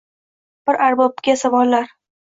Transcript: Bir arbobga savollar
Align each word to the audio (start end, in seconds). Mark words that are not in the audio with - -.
Bir 0.69 0.79
arbobga 0.87 1.37
savollar 1.43 1.97